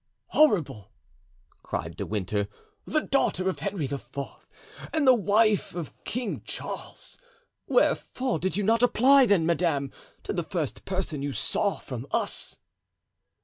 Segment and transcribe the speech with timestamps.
[0.29, 0.91] "Horrible!"
[1.61, 2.47] cried De Winter;
[2.85, 4.01] "the daughter of Henry IV.,
[4.91, 7.19] and the wife of King Charles!
[7.67, 9.91] Wherefore did you not apply, then, madame,
[10.23, 12.57] to the first person you saw from us?"